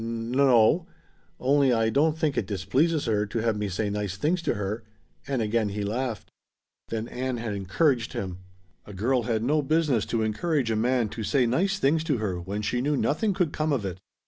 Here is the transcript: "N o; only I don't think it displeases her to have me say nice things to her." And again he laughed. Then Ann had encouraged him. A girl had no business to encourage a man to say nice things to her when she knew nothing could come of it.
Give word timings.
"N 0.03 0.39
o; 0.39 0.87
only 1.39 1.71
I 1.71 1.91
don't 1.91 2.17
think 2.17 2.35
it 2.35 2.47
displeases 2.47 3.05
her 3.05 3.27
to 3.27 3.37
have 3.37 3.55
me 3.55 3.69
say 3.69 3.91
nice 3.91 4.17
things 4.17 4.41
to 4.41 4.55
her." 4.55 4.81
And 5.27 5.43
again 5.43 5.69
he 5.69 5.83
laughed. 5.83 6.31
Then 6.87 7.07
Ann 7.07 7.37
had 7.37 7.53
encouraged 7.53 8.13
him. 8.13 8.39
A 8.87 8.93
girl 8.95 9.21
had 9.29 9.43
no 9.43 9.61
business 9.61 10.07
to 10.07 10.23
encourage 10.23 10.71
a 10.71 10.75
man 10.75 11.09
to 11.09 11.23
say 11.23 11.45
nice 11.45 11.77
things 11.77 12.03
to 12.05 12.17
her 12.17 12.39
when 12.41 12.63
she 12.63 12.81
knew 12.81 12.97
nothing 12.97 13.35
could 13.35 13.53
come 13.53 13.71
of 13.71 13.85
it. 13.85 13.99